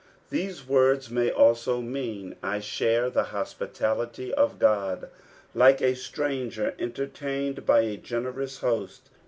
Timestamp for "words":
0.67-1.11